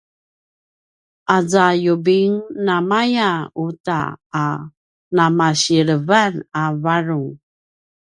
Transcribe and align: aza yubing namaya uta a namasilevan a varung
aza 1.37 1.65
yubing 1.83 2.35
namaya 2.65 3.29
uta 3.67 3.99
a 4.43 4.45
namasilevan 5.15 6.33
a 6.61 6.63
varung 6.83 7.29